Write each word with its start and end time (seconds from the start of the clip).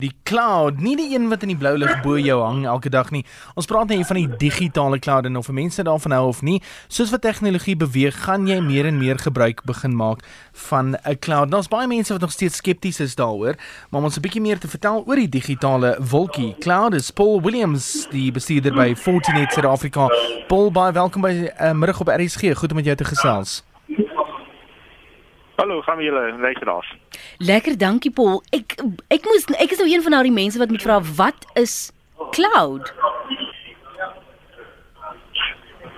Die 0.00 0.12
cloud, 0.24 0.78
nie 0.80 0.94
die 0.96 1.10
een 1.12 1.26
wat 1.28 1.42
in 1.44 1.50
die 1.52 1.58
blou 1.60 1.74
lug 1.76 1.98
bo 2.00 2.16
jou 2.16 2.38
hang 2.40 2.62
elke 2.64 2.88
dag 2.88 3.10
nie. 3.12 3.20
Ons 3.52 3.68
praat 3.68 3.90
net 3.92 4.06
van 4.08 4.16
die 4.16 4.38
digitale 4.40 4.96
cloud 4.98 5.28
en 5.28 5.36
of 5.36 5.50
mense 5.52 5.84
daarvan 5.84 6.14
hou 6.16 6.22
of 6.30 6.40
nie. 6.46 6.56
Soos 6.88 7.12
wat 7.12 7.20
tegnologie 7.26 7.76
beweeg, 7.76 8.16
gaan 8.24 8.48
jy 8.48 8.62
meer 8.64 8.88
en 8.88 8.96
meer 8.96 9.20
gebruik 9.20 9.60
begin 9.68 9.92
maak 9.96 10.24
van 10.68 10.96
'n 11.04 11.18
cloud. 11.20 11.50
Daar's 11.50 11.68
baie 11.68 11.86
mense 11.86 12.12
wat 12.12 12.20
nog 12.22 12.32
steeds 12.32 12.56
skepties 12.56 13.00
is 13.00 13.14
daaroor, 13.14 13.54
maar 13.90 14.00
om 14.00 14.04
ons 14.04 14.16
'n 14.16 14.20
bietjie 14.20 14.40
meer 14.40 14.58
te 14.58 14.68
vertel 14.68 15.04
oor 15.06 15.16
die 15.16 15.28
digitale 15.28 15.98
wolkie 16.00 16.54
cloud 16.58 16.94
is 16.94 17.10
Paul 17.10 17.42
Williams, 17.42 18.06
die 18.10 18.32
bestuurder 18.32 18.72
by 18.72 18.94
Fortinet 18.94 19.52
Suid-Afrika. 19.52 20.08
Paul, 20.48 20.70
baie 20.70 20.92
welkom 20.92 21.20
by 21.20 21.52
uh, 21.60 21.72
middag 21.72 22.00
op 22.00 22.08
RSG. 22.08 22.56
Goed 22.56 22.70
om 22.70 22.76
met 22.76 22.84
jou 22.84 22.96
te 22.96 23.04
gesels. 23.04 23.69
Hallo, 25.60 25.82
gaan 25.82 25.96
we 25.96 26.02
julle 26.02 26.38
luisteraars. 26.38 26.96
Lekker, 27.38 27.78
dankie 27.78 28.10
Paul. 28.10 28.38
Ek 28.48 28.78
ek 29.12 29.26
moes 29.28 29.44
ek 29.60 29.74
is 29.74 29.82
nou 29.82 29.88
een 29.90 30.00
van 30.06 30.14
daardie 30.16 30.32
mense 30.32 30.56
wat 30.58 30.70
moet 30.72 30.86
vra 30.86 30.96
wat 31.18 31.44
is 31.60 31.74
cloud? 32.32 32.88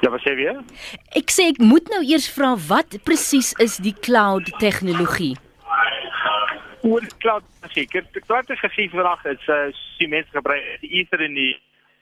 Ja, 0.02 0.10
wat 0.10 0.24
sê 0.24 0.34
jy? 0.34 0.56
Ek 1.20 1.30
sê 1.30 1.46
ek 1.52 1.62
moet 1.62 1.86
nou 1.94 2.02
eers 2.02 2.26
vra 2.34 2.56
wat 2.66 2.98
presies 3.06 3.52
is 3.62 3.78
die 3.86 3.94
cloud 3.94 4.50
tegnologie? 4.58 5.36
Oor 6.82 7.06
cloud 7.22 7.46
seker. 7.70 8.02
Die 8.18 8.26
cloud 8.26 8.50
is 8.50 8.66
gesien 8.66 8.90
vandag 8.90 9.22
is 9.36 9.46
uh 9.46 9.68
die 10.02 10.10
mense 10.10 10.34
gebruik 10.34 10.82
die 10.82 10.90
ether 11.04 11.22
in 11.22 11.38
die 11.38 11.52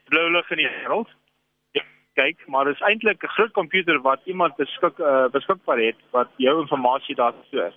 blou 0.08 0.30
lug 0.32 0.48
in 0.56 0.64
die 0.64 0.70
wêreld 0.78 1.12
kyk, 2.14 2.42
maar 2.46 2.64
dit 2.64 2.74
is 2.74 2.86
eintlik 2.86 3.22
'n 3.22 3.34
groot 3.36 3.52
komputer 3.52 4.00
wat 4.00 4.20
iemand 4.24 4.56
beskik 4.56 4.98
uh, 4.98 5.28
beskikbaar 5.30 5.78
het 5.78 5.96
wat 6.10 6.28
jou 6.36 6.56
inligting 6.60 7.16
daar 7.16 7.34
stoor. 7.46 7.72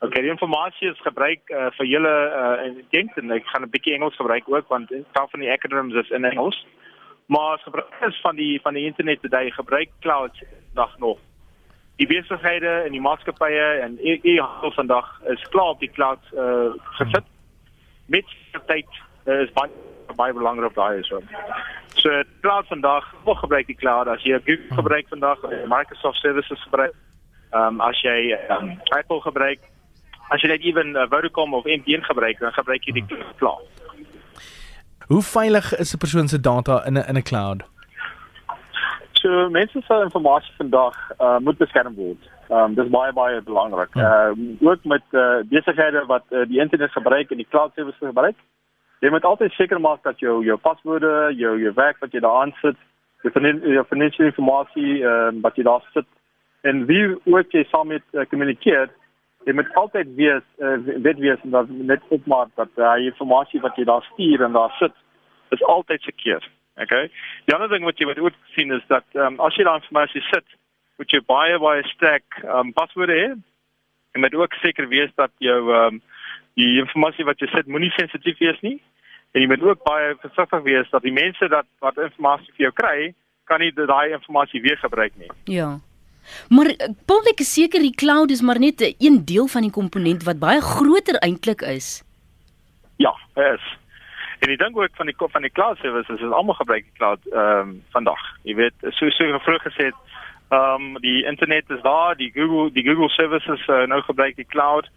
OK, 0.00 0.14
die 0.14 0.30
inligting 0.30 0.90
is 0.90 1.00
gebruik 1.00 1.40
uh, 1.50 1.70
vir 1.76 1.86
julle 1.86 2.14
uh, 2.40 2.64
en 2.64 2.78
ek 2.78 2.90
dink 2.90 3.16
en 3.16 3.30
ek 3.30 3.46
gaan 3.46 3.62
'n 3.62 3.70
bietjie 3.70 3.94
Engels 3.94 4.16
gebruik 4.16 4.48
ook 4.48 4.68
want 4.68 4.88
taal 5.12 5.28
van 5.28 5.40
die 5.40 5.50
acronyms 5.50 5.94
is 5.94 6.10
in 6.10 6.24
Engels. 6.24 6.66
Maar 7.26 7.52
as 7.54 7.62
gebruik 7.62 7.94
is 8.08 8.20
van 8.20 8.36
die 8.36 8.60
van 8.60 8.74
die 8.74 8.84
internet 8.84 9.20
today 9.22 9.50
gebruik 9.50 9.90
cloud 10.00 10.42
dag 10.74 10.98
nog. 10.98 11.18
Die 11.96 12.06
besighede 12.06 12.72
en 12.86 12.92
die 12.92 13.00
maatskappye 13.00 13.66
en 13.84 13.98
e-handel 14.00 14.72
vandag 14.72 15.20
is 15.28 15.48
klaar 15.48 15.76
op 15.76 15.80
die 15.80 15.90
cloud 15.90 16.22
uh, 16.32 16.72
gesit. 16.96 17.24
Met 18.06 18.24
tyd 18.66 18.88
uh, 19.26 19.40
is 19.40 19.52
baie 19.52 19.70
baie 20.16 20.32
belangrik 20.32 20.74
daai 20.74 20.98
is 20.98 21.06
so. 21.06 21.20
So 22.00 22.22
cloud 22.40 22.66
vandag, 22.66 23.04
wat 23.24 23.36
gebruik 23.36 23.66
die 23.66 23.76
cloud 23.76 24.08
as 24.08 24.22
jy 24.24 24.38
Google 24.44 24.76
gebruik 24.76 25.08
vandag, 25.08 25.42
Microsoft 25.68 26.16
services 26.24 26.62
gebruik, 26.62 26.94
ehm 27.52 27.76
um, 27.76 27.80
as 27.84 28.00
jy 28.00 28.38
um, 28.48 28.70
Apple 28.96 29.20
gebruik, 29.20 29.60
as 30.32 30.40
jy 30.40 30.48
net 30.48 30.64
ewen 30.64 30.94
uh, 30.96 31.04
Vodacom 31.12 31.52
of 31.54 31.68
MTN 31.68 32.06
gebruik, 32.08 32.38
dan 32.40 32.54
gebruik 32.56 32.86
jy 32.88 32.94
die 33.00 33.04
cloud. 33.36 33.66
Hoe 35.12 35.20
veilig 35.22 35.74
is 35.76 35.92
'n 35.92 36.00
persoon 36.00 36.28
se 36.28 36.40
data 36.40 36.80
in 36.86 36.96
'n 36.96 37.04
in 37.08 37.20
'n 37.20 37.22
cloud? 37.22 37.68
So 39.20 39.50
mense 39.50 39.80
se 39.80 39.94
inligting 39.94 40.56
vandag 40.56 40.96
uh, 41.20 41.38
moet 41.38 41.58
beskerm 41.58 41.94
word. 41.94 42.22
Ehm 42.48 42.58
um, 42.64 42.74
dis 42.74 42.88
baie 42.88 43.12
baie 43.12 43.42
belangrik. 43.42 43.92
Ehm 43.94 44.56
uh, 44.60 44.70
ook 44.70 44.84
met 44.84 45.04
uh, 45.10 45.44
besighede 45.52 46.04
wat 46.06 46.24
uh, 46.30 46.48
die 46.48 46.60
internet 46.60 46.92
gebruik 46.92 47.30
en 47.30 47.36
die 47.36 47.50
cloud 47.50 47.72
services 47.74 48.08
gebruik 48.08 48.36
jy 49.00 49.10
moet 49.10 49.24
altyd 49.24 49.52
seker 49.52 49.80
maak 49.80 50.02
dat 50.02 50.20
jou 50.20 50.44
jou 50.44 50.56
paswoorde, 50.60 51.32
jou 51.36 51.58
jou 51.60 51.72
werk 51.74 52.00
wat 52.00 52.12
jy 52.12 52.20
daar 52.20 52.42
aan 52.42 52.54
sit, 52.60 52.76
jou 53.22 53.32
jou 53.74 53.84
finansiële 53.88 54.32
inligting 54.32 55.02
ehm 55.02 55.36
uh, 55.36 55.42
wat 55.42 55.56
jy 55.56 55.66
daar 55.68 55.84
sit 55.92 56.08
en 56.62 56.86
wie 56.86 57.04
ook 57.24 57.52
jy 57.52 57.64
saam 57.70 57.88
met 57.88 58.04
uh, 58.12 58.26
kommunikeer, 58.28 58.90
jy 59.48 59.54
moet 59.56 59.76
altyd 59.80 60.08
weet 60.16 60.46
uh, 60.60 60.76
weet 61.04 61.20
wees 61.24 61.44
dat 61.54 61.68
net 61.70 62.04
opmaak 62.08 62.52
dat 62.60 62.72
uh, 62.76 62.96
die 63.00 63.12
inligting 63.16 63.60
wat 63.64 63.76
jy 63.80 63.86
daar 63.88 64.04
stuur 64.12 64.44
en 64.44 64.56
daar 64.56 64.74
sit 64.78 64.96
is 65.56 65.62
altyd 65.64 66.02
seker. 66.06 66.44
Okay. 66.80 67.08
Die 67.48 67.54
ander 67.54 67.68
ding 67.72 67.84
wat 67.84 67.98
jy 67.98 68.06
moet 68.08 68.20
ook 68.20 68.36
sien 68.56 68.72
is 68.76 68.84
dat 68.92 69.06
ehm 69.16 69.36
um, 69.36 69.40
as 69.46 69.56
jy 69.56 69.64
daai 69.64 69.80
inligting 69.88 70.24
sit, 70.28 70.56
moet 71.00 71.12
jy 71.12 71.22
baie 71.26 71.58
baie 71.58 71.86
sterk 71.94 72.42
ehm 72.44 72.68
um, 72.68 72.76
paswoorde 72.76 73.16
hê. 73.16 73.32
En 74.12 74.24
moet 74.24 74.34
ook 74.34 74.54
seker 74.60 74.88
wees 74.88 75.12
dat 75.16 75.32
jou 75.38 75.60
ehm 75.72 75.96
um, 75.96 76.02
die 76.60 76.80
inligting 76.82 77.24
wat 77.24 77.40
jy 77.40 77.48
sit 77.54 77.66
moenie 77.66 77.92
sensitief 77.96 78.38
wees 78.38 78.60
nie. 78.60 78.78
En 79.32 79.40
jy 79.40 79.46
moet 79.46 79.62
ook 79.62 79.82
baie 79.86 80.14
versigtig 80.20 80.62
wees 80.62 80.90
dat 80.90 81.02
die 81.02 81.14
mense 81.14 81.48
dat 81.48 81.66
wat 81.78 81.98
inligting 81.98 82.50
vir 82.56 82.66
jou 82.66 82.72
kry, 82.72 83.14
kan 83.44 83.62
nie 83.62 83.72
daai 83.74 84.10
inligting 84.14 84.62
weer 84.62 84.78
gebruik 84.78 85.16
nie. 85.16 85.30
Ja. 85.44 85.78
Maar 86.48 86.66
eh, 86.66 86.90
publiek 87.06 87.40
is 87.40 87.52
seker 87.54 87.82
die 87.82 87.94
cloud 87.94 88.30
is 88.30 88.42
maar 88.42 88.58
net 88.58 88.80
'n 88.80 88.94
een 88.98 89.24
deel 89.24 89.46
van 89.46 89.62
die 89.62 89.70
komponent 89.70 90.22
wat 90.22 90.38
baie 90.38 90.60
groter 90.60 91.16
eintlik 91.18 91.60
is. 91.60 92.02
Ja, 92.96 93.14
is. 93.34 93.64
En 94.40 94.50
ek 94.50 94.58
dink 94.58 94.78
ook 94.78 94.94
van 94.96 95.06
die 95.06 95.14
van 95.16 95.42
die 95.42 95.52
cloud 95.52 95.78
services 95.78 96.20
is 96.20 96.32
almal 96.32 96.54
gebruik 96.54 96.84
die 96.84 96.98
cloud 96.98 97.20
ehm 97.32 97.68
um, 97.68 97.82
vandag. 97.90 98.22
Jy 98.42 98.54
weet, 98.54 98.74
so 98.80 99.10
so 99.10 99.38
vroeg 99.38 99.62
gesê, 99.62 99.90
ehm 100.48 100.74
um, 100.74 101.00
die 101.00 101.24
internet 101.24 101.70
is 101.70 101.82
daar, 101.82 102.16
die 102.16 102.30
Google 102.34 102.72
die 102.72 102.84
Google 102.88 103.08
services 103.08 103.66
uh, 103.68 103.86
nou 103.86 104.00
gebruik 104.02 104.36
die 104.36 104.50
cloud. 104.54 104.90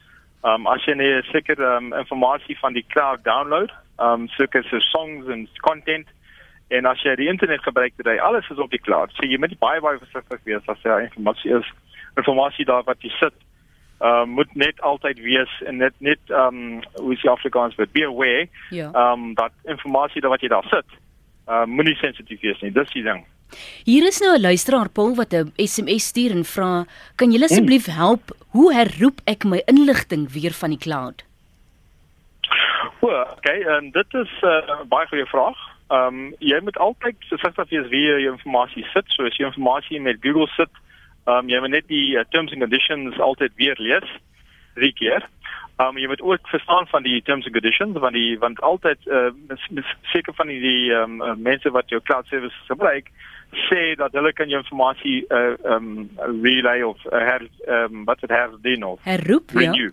Ehm 0.43 0.53
um, 0.53 0.67
as 0.67 0.85
jy 0.85 0.93
net 0.93 1.25
seker 1.25 1.59
ehm 1.59 1.91
um, 1.91 2.05
inligting 2.07 2.57
van 2.59 2.73
die 2.73 2.85
cloud 2.87 3.23
download, 3.23 3.71
um 3.99 4.27
sulke 4.37 4.63
so 4.69 4.79
songs 4.79 5.27
en 5.27 5.47
content. 5.61 6.07
En 6.69 6.85
as 6.85 7.01
jy 7.05 7.15
die 7.15 7.29
internet 7.29 7.61
gebruik 7.61 7.93
today 7.97 8.17
alles 8.17 8.49
is 8.49 8.57
op 8.57 8.71
die 8.71 8.81
cloud. 8.81 9.11
So 9.13 9.27
jy 9.27 9.37
moet 9.37 9.57
baie 9.59 9.81
baie 9.81 9.99
versigtig 10.01 10.41
wees 10.43 10.67
as 10.67 10.81
jy 10.83 11.09
inligting 11.17 11.57
is. 11.59 11.73
Inligting 12.15 12.37
daar 12.65 12.83
wat 12.83 13.01
jy 13.01 13.11
sit 13.19 13.35
uh 14.03 14.25
moet 14.25 14.55
net 14.55 14.81
altyd 14.81 15.19
wees 15.23 15.51
en 15.69 15.77
net 15.77 15.93
net 15.99 16.19
um 16.29 16.81
hoe 16.97 17.13
is 17.13 17.21
die 17.21 17.31
Afrikaans 17.31 17.77
word 17.79 17.93
be 17.93 18.03
aware 18.07 18.47
ja. 18.69 18.89
um 18.91 19.33
dat 19.37 19.53
inligting 19.69 20.31
wat 20.33 20.41
jy 20.41 20.49
daar 20.51 20.67
sit 20.71 20.97
uh 21.47 21.63
moenie 21.65 21.95
sensitief 22.01 22.41
wees 22.41 22.59
nie. 22.61 22.71
Dis 22.71 22.91
die 22.95 23.05
ding. 23.05 23.23
Hier 23.85 24.07
is 24.07 24.19
nou 24.19 24.33
'n 24.35 24.41
luisteraar 24.41 24.89
Paul 24.89 25.15
wat 25.15 25.33
'n 25.33 25.53
SMS 25.55 26.07
stuur 26.11 26.31
en 26.31 26.45
vra 26.45 26.85
kan 27.15 27.31
jy 27.31 27.43
asseblief 27.43 27.85
help? 27.85 28.33
Hoe 28.49 28.73
herroep 28.73 29.21
ek 29.25 29.45
my 29.45 29.61
inligting 29.65 30.31
weer 30.31 30.51
van 30.51 30.69
die 30.69 30.79
cloud 30.79 31.23
O, 33.03 33.09
okay, 33.35 33.61
en 33.61 33.91
dit 33.91 34.13
is 34.13 34.31
'n 34.41 34.45
uh, 34.47 34.81
baie 34.87 35.07
goeie 35.07 35.25
vraag. 35.25 35.59
Ehm 35.87 36.07
um, 36.07 36.35
jy 36.39 36.59
moet 36.63 36.77
altyd 36.77 37.15
versigtig 37.19 37.69
wees 37.69 37.87
wie 37.87 38.05
jy 38.07 38.31
inligting 38.43 38.85
sit. 38.93 39.03
So 39.07 39.25
as 39.25 39.35
jy 39.37 39.51
inligting 39.57 40.03
met 40.03 40.17
Google 40.21 40.47
sit, 40.47 40.71
ehm 41.25 41.37
um, 41.37 41.49
jy 41.49 41.59
moet 41.59 41.69
net 41.69 41.87
die 41.87 42.17
uh, 42.17 42.23
terms 42.29 42.51
and 42.51 42.61
conditions 42.61 43.19
altyd 43.19 43.51
weer 43.55 43.75
lees 43.77 44.09
drie 44.75 44.93
keer. 44.93 45.27
Ehm 45.75 45.87
um, 45.87 45.97
jy 45.97 46.07
moet 46.07 46.21
ook 46.21 46.47
verstaan 46.47 46.87
van 46.87 47.03
die 47.03 47.21
terms 47.21 47.45
and 47.45 47.53
conditions 47.53 47.99
want 47.99 48.13
die 48.13 48.39
want 48.39 48.61
altyd 48.61 48.99
uh, 49.05 49.31
seker 50.13 50.33
van 50.33 50.47
die 50.47 50.93
ehm 50.93 51.21
um, 51.21 51.41
mense 51.41 51.71
wat 51.71 51.89
jou 51.89 52.01
cloud 52.01 52.27
service 52.27 52.55
gebruik 52.67 53.11
sê 53.67 53.95
dat 53.95 54.11
hulle 54.11 54.33
kan 54.33 54.49
jou 54.49 54.63
inligting 54.63 55.25
ehm 55.27 55.57
uh, 55.65 55.75
um, 55.75 56.09
relay 56.43 56.81
of 56.81 57.03
uh, 57.05 57.11
her 57.11 57.43
ehm 57.67 57.83
um, 57.83 58.05
wat 58.05 58.19
dit 58.19 58.29
herdien 58.29 58.83
of 58.83 59.03
herroep 59.03 59.51
ja. 59.51 59.59
renew. 59.59 59.91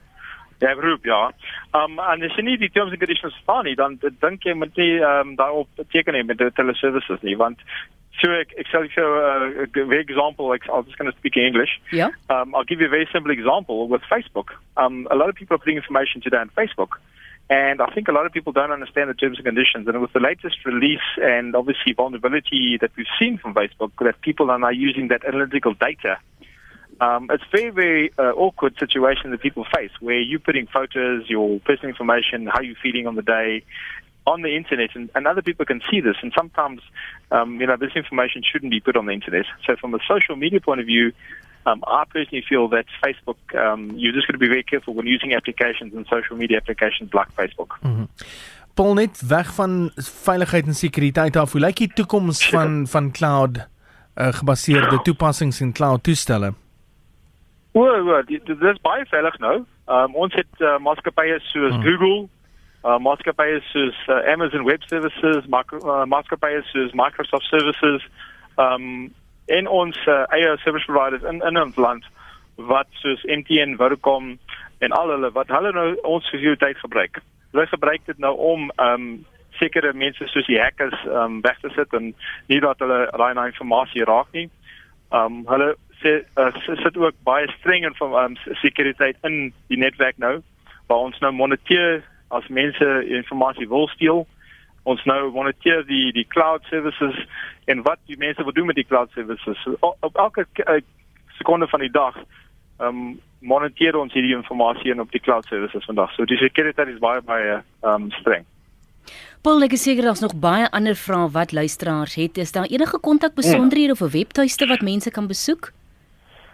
Ja. 0.60 0.68
Ja, 0.68 0.74
roep 0.74 1.04
ja. 1.04 1.32
Um 1.72 1.98
en 1.98 2.22
as 2.22 2.36
jy 2.36 2.44
nie 2.44 2.58
die 2.60 2.70
terms 2.70 2.92
and 2.92 3.00
conditions 3.00 3.34
verstaan 3.38 3.64
nie, 3.64 3.76
dan 3.76 3.98
dink 4.20 4.44
jy 4.44 4.54
moet 4.54 4.76
nie 4.76 5.00
um 5.00 5.36
daarop 5.38 5.68
teken 5.94 6.14
nie 6.14 6.24
met 6.24 6.42
teleservices 6.56 7.22
nie, 7.22 7.36
want 7.40 7.62
so 8.20 8.32
ek 8.36 8.52
ek 8.60 8.68
sal 8.68 8.84
jou 8.92 9.06
uh, 9.06 9.64
'n 9.64 9.88
very 9.88 10.02
example 10.02 10.50
like 10.50 10.68
I'll 10.68 10.82
just 10.82 10.98
going 10.98 11.10
to 11.10 11.16
speak 11.16 11.36
in 11.36 11.48
English. 11.48 11.80
Yeah. 11.92 12.10
Um 12.28 12.54
I'll 12.54 12.68
give 12.68 12.80
you 12.80 12.88
a 12.88 12.96
very 12.96 13.08
simple 13.12 13.32
example 13.32 13.88
with 13.88 14.02
Facebook. 14.12 14.52
Um 14.76 15.06
a 15.10 15.16
lot 15.16 15.28
of 15.28 15.34
people 15.34 15.54
are 15.56 15.62
putting 15.64 15.80
information 15.80 16.20
today 16.20 16.40
on 16.44 16.50
Facebook. 16.50 17.00
And 17.50 17.82
I 17.82 17.86
think 17.92 18.06
a 18.06 18.12
lot 18.12 18.26
of 18.26 18.32
people 18.32 18.52
don't 18.52 18.70
understand 18.70 19.10
the 19.10 19.14
terms 19.14 19.38
and 19.38 19.44
conditions. 19.44 19.88
And 19.88 20.00
with 20.00 20.12
the 20.12 20.20
latest 20.20 20.64
release 20.64 21.08
and 21.20 21.56
obviously 21.56 21.92
vulnerability 21.94 22.78
that 22.80 22.92
we've 22.96 23.10
seen 23.18 23.38
from 23.38 23.54
Facebook, 23.54 23.90
that 24.06 24.20
people 24.20 24.52
are 24.52 24.58
now 24.58 24.68
using 24.70 25.08
that 25.08 25.24
analytical 25.24 25.74
data 25.74 26.18
um, 27.00 27.28
it's 27.30 27.44
very, 27.50 27.70
very 27.70 28.12
uh, 28.18 28.32
awkward 28.36 28.78
situation 28.78 29.30
that 29.30 29.40
people 29.40 29.64
face 29.74 29.90
where 30.00 30.20
you're 30.20 30.38
putting 30.38 30.66
photos, 30.66 31.28
your 31.28 31.58
personal 31.60 31.88
information, 31.90 32.46
how 32.46 32.60
you're 32.60 32.76
feeling 32.82 33.06
on 33.06 33.14
the 33.14 33.22
day 33.22 33.64
on 34.26 34.42
the 34.42 34.54
internet, 34.54 34.90
and, 34.94 35.10
and 35.14 35.26
other 35.26 35.42
people 35.42 35.64
can 35.64 35.80
see 35.90 36.00
this. 36.00 36.16
And 36.22 36.32
sometimes, 36.36 36.80
um, 37.30 37.60
you 37.60 37.66
know, 37.66 37.76
this 37.76 37.92
information 37.96 38.42
shouldn't 38.42 38.70
be 38.70 38.80
put 38.80 38.96
on 38.96 39.06
the 39.06 39.12
internet. 39.12 39.46
So, 39.66 39.76
from 39.76 39.94
a 39.94 39.98
social 40.06 40.36
media 40.36 40.60
point 40.60 40.80
of 40.80 40.86
view, 40.86 41.12
um, 41.66 41.82
I 41.86 42.04
personally 42.08 42.44
feel 42.46 42.68
that 42.68 42.86
Facebook, 43.02 43.40
um, 43.54 43.90
you're 43.96 44.12
just 44.12 44.26
going 44.26 44.38
to 44.38 44.38
be 44.38 44.48
very 44.48 44.62
careful 44.62 44.94
when 44.94 45.06
using 45.06 45.34
applications 45.34 45.94
and 45.94 46.06
social 46.06 46.36
media 46.36 46.58
applications 46.58 47.12
like 47.14 47.28
Facebook. 47.34 47.78
Mm-hmm. 47.82 48.04
Paul 48.74 48.94
net 48.94 49.22
weg 49.28 49.54
van 49.54 49.90
veiligheid 49.96 50.66
en 50.66 50.74
sekuriteit 50.74 51.36
af. 51.36 51.52
Hoe 51.52 51.60
lyk 51.60 51.82
die 51.82 51.90
toekoms 51.94 52.44
van 52.48 52.86
van 52.88 53.10
cloud 53.12 53.58
uh, 53.58 54.32
gebaseerde 54.32 55.02
toepassings 55.02 55.60
en 55.60 55.72
cloud 55.72 56.02
toestelle? 56.02 56.54
O, 57.72 57.86
o, 57.86 58.22
dit 58.26 58.48
is 58.48 58.82
baie 58.82 59.06
veilig 59.06 59.38
nou. 59.38 59.56
Um, 59.86 60.14
ons 60.14 60.34
het 60.34 60.62
uh, 60.62 60.76
maatskappye 60.82 61.38
soos 61.50 61.74
hmm. 61.74 61.82
Google, 61.86 62.28
uh, 62.84 62.98
maatskappye 62.98 63.60
soos 63.70 63.98
uh, 64.08 64.20
Amazon 64.32 64.64
Web 64.66 64.82
Services, 64.90 65.46
uh, 65.46 66.04
maatskappye 66.06 66.62
soos 66.72 66.94
Microsoft 66.98 67.46
Services, 67.50 68.06
um 68.58 69.10
en 69.50 69.66
ons 69.66 69.96
uh, 70.06 70.24
eie 70.30 70.50
service 70.62 70.86
providers 70.86 71.24
in 71.26 71.40
in 71.42 71.58
ons 71.58 71.76
land 71.76 72.04
wat 72.70 72.86
soos 73.02 73.22
MTN, 73.24 73.74
Vodacom 73.80 74.36
en 74.78 74.92
al 74.92 75.10
hulle 75.10 75.30
wat 75.34 75.50
hulle 75.50 75.72
nou 75.74 75.88
ons 76.06 76.30
sekuriteit 76.30 76.78
gebruik. 76.78 77.18
Hulle 77.50 77.66
gebruik 77.66 78.04
dit 78.06 78.18
nou 78.18 78.34
om 78.36 78.70
um, 78.78 79.08
sekere 79.58 79.92
mense 79.92 80.26
soos 80.30 80.46
die 80.46 80.60
hackers 80.60 80.96
um, 81.06 81.40
weg 81.42 81.58
te 81.60 81.72
sit 81.74 81.92
en 81.98 82.12
nie 82.52 82.60
dat 82.62 82.78
hulle 82.78 83.00
daai 83.10 83.32
inligting 83.32 84.06
raak 84.08 84.30
nie. 84.36 84.46
Um, 85.10 85.42
hulle 85.50 85.74
sê 86.02 86.24
uh, 86.40 86.50
sit 86.82 86.96
ook 86.96 87.16
baie 87.24 87.48
streng 87.58 87.84
in 87.84 87.94
van 87.94 88.14
um, 88.24 88.36
sekuriteit 88.62 89.16
in 89.22 89.52
die 89.68 89.78
netwerk 89.78 90.18
nou 90.18 90.40
waar 90.90 91.06
ons 91.06 91.18
nou 91.22 91.32
moniteer 91.32 92.02
as 92.28 92.46
mense 92.48 92.86
inligting 93.06 93.68
wil 93.68 93.88
steel. 93.88 94.26
Ons 94.82 95.04
nou 95.04 95.30
moniteer 95.30 95.84
die 95.86 96.12
die 96.12 96.26
cloud 96.26 96.64
services 96.70 97.16
en 97.70 97.82
wat 97.86 97.98
die 98.10 98.18
mense 98.18 98.42
wil 98.42 98.56
doen 98.56 98.66
met 98.66 98.78
die 98.80 98.86
cloud 98.86 99.10
services. 99.14 99.66
Op, 99.80 99.96
op 100.00 100.16
elke 100.16 100.46
uh, 100.66 100.80
sekonde 101.38 101.68
van 101.68 101.80
die 101.80 101.90
dag 101.90 102.16
um, 102.80 103.20
moniteer 103.38 103.96
ons 103.96 104.12
hierdie 104.12 104.34
inligting 104.36 104.94
in 104.94 105.00
op 105.00 105.12
die 105.12 105.20
cloud 105.20 105.46
services 105.46 105.84
vandag. 105.84 106.14
So 106.16 106.24
die 106.24 106.40
sekuriteit 106.40 106.88
is 106.88 107.02
baie 107.02 107.22
baie 107.22 107.60
um, 107.82 108.10
streng. 108.20 108.46
Paul, 109.40 109.62
ek 109.64 109.72
is 109.72 109.86
seker 109.86 110.04
daar's 110.04 110.20
nog 110.20 110.34
baie 110.36 110.66
ander 110.76 110.96
vrae 110.98 111.30
wat 111.32 111.54
luisteraars 111.56 112.18
het. 112.20 112.38
Is 112.38 112.52
daar 112.52 112.68
enige 112.68 112.98
kontak 113.00 113.34
besonderhede 113.34 113.92
of 113.96 114.02
'n 114.04 114.12
webtuiste 114.12 114.66
wat 114.66 114.82
mense 114.82 115.10
kan 115.10 115.26
besoek? 115.26 115.72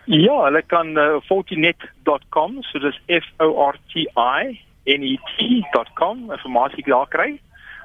Ja, 0.06 0.37
hulle 0.44 0.62
kan 0.70 0.94
uh, 0.99 1.17
fortinet.com, 1.26 2.61
so 2.62 2.79
dis 2.79 2.99
F 3.11 3.26
O 3.43 3.50
R 3.67 3.75
T 3.91 4.06
I 4.14 4.55
N 4.87 5.03
E 5.03 5.17
T.com, 5.35 6.31
informasie 6.31 6.85
daar 6.87 7.08
kry. 7.11 7.32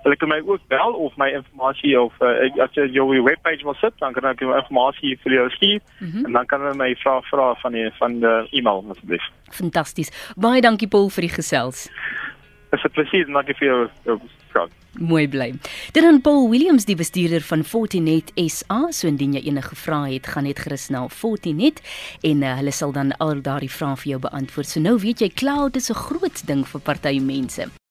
Hulle 0.04 0.18
kan 0.18 0.30
my 0.30 0.38
ook 0.46 0.62
bel 0.70 0.94
of 0.94 1.16
my 1.18 1.30
informasie 1.34 1.94
of 1.98 2.14
uh, 2.22 2.46
as 2.62 2.78
jy 2.78 2.88
jou 2.94 3.08
webpage 3.26 3.66
wil 3.66 3.78
sit, 3.82 3.94
dan 4.02 4.14
kan 4.14 4.26
ek 4.30 4.42
jou 4.42 4.54
informasie 4.54 5.16
vir 5.24 5.34
jou 5.38 5.48
stuur 5.58 5.80
mm 5.82 6.08
-hmm. 6.08 6.26
en 6.26 6.32
dan 6.38 6.46
kan 6.46 6.62
hulle 6.62 6.78
my 6.78 6.96
vra 7.02 7.22
vra 7.22 7.54
van 7.62 7.72
die 7.72 7.90
van 7.98 8.20
die 8.20 8.60
e-mail 8.60 8.86
asseblief. 8.90 9.26
Fantasties. 9.50 10.14
Baie 10.38 10.62
dankie 10.62 10.88
Paul 10.88 11.10
vir 11.10 11.22
die 11.22 11.36
gesels. 11.36 11.90
Dit 12.70 12.80
is 12.80 12.86
'n 12.86 12.94
plesier 12.94 13.26
om 13.26 13.34
net 13.34 13.58
vir 13.58 13.68
jou 13.68 13.90
jou 14.06 14.20
vraag. 14.52 14.70
Mooi 15.00 15.24
bly. 15.32 15.54
Dit 15.96 16.04
is 16.04 16.20
Paul 16.22 16.50
Williams 16.52 16.86
die 16.86 16.98
bestuurder 17.00 17.42
van 17.48 17.64
Fortinet 17.64 18.34
SA. 18.36 18.90
So 18.92 19.08
indien 19.08 19.38
jy 19.38 19.46
enige 19.48 19.76
vrae 19.80 20.18
het, 20.18 20.28
gaan 20.28 20.44
net 20.44 20.60
gerus 20.60 20.90
na 20.92 21.06
Fortinet 21.08 21.80
en 22.28 22.44
uh, 22.44 22.58
hulle 22.60 22.76
sal 22.76 22.92
dan 22.92 23.16
al 23.24 23.40
daardie 23.42 23.72
vrae 23.72 23.96
vir 24.04 24.12
jou 24.16 24.20
beantwoord. 24.28 24.68
So 24.68 24.84
nou 24.84 24.98
weet 25.00 25.24
jy 25.24 25.32
cloud 25.32 25.80
is 25.80 25.90
'n 25.90 25.96
groot 25.96 26.44
ding 26.46 26.68
vir 26.68 26.82
party 26.82 27.20
mense. 27.24 27.72